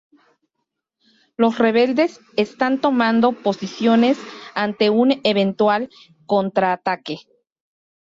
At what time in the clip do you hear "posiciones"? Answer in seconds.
3.33-4.17